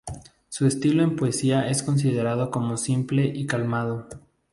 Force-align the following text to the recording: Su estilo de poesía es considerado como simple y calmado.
Su 0.49 0.65
estilo 0.65 1.07
de 1.07 1.15
poesía 1.15 1.69
es 1.69 1.83
considerado 1.83 2.49
como 2.49 2.75
simple 2.75 3.25
y 3.35 3.45
calmado. 3.45 4.09